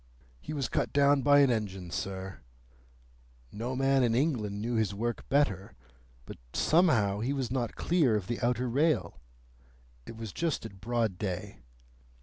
[0.39, 2.39] "He was cut down by an engine, sir.
[3.51, 5.73] No man in England knew his work better.
[6.25, 9.19] But somehow he was not clear of the outer rail.
[10.07, 11.59] It was just at broad day.